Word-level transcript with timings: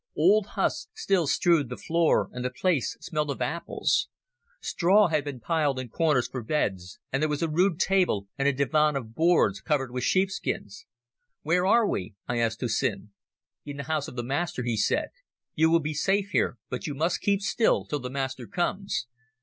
Old 0.17 0.47
husks 0.57 0.89
still 1.03 1.27
strewed 1.27 1.69
the 1.69 1.77
floor 1.77 2.27
and 2.33 2.43
the 2.43 2.49
place 2.49 2.97
smelt 2.99 3.29
of 3.29 3.39
apples. 3.39 4.07
Straw 4.59 5.09
had 5.09 5.23
been 5.23 5.39
piled 5.39 5.77
in 5.77 5.89
corners 5.89 6.27
for 6.27 6.41
beds, 6.41 6.97
and 7.13 7.21
there 7.21 7.29
was 7.29 7.43
a 7.43 7.47
rude 7.47 7.77
table 7.79 8.27
and 8.35 8.47
a 8.47 8.51
divan 8.51 8.95
of 8.95 9.13
boards 9.13 9.61
covered 9.61 9.91
with 9.91 10.03
sheepskins. 10.03 10.87
"Where 11.43 11.67
are 11.67 11.85
we?" 11.87 12.15
I 12.27 12.39
asked 12.39 12.61
Hussin. 12.61 13.11
"In 13.63 13.77
the 13.77 13.83
house 13.83 14.07
of 14.07 14.15
the 14.15 14.23
Master," 14.23 14.63
he 14.63 14.75
said. 14.75 15.09
"You 15.53 15.69
will 15.69 15.79
be 15.79 15.93
safe 15.93 16.29
here, 16.31 16.57
but 16.67 16.87
you 16.87 16.95
must 16.95 17.21
keep 17.21 17.41
still 17.43 17.85
till 17.85 17.99
the 17.99 18.09
Master 18.09 18.47
comes." 18.47 19.05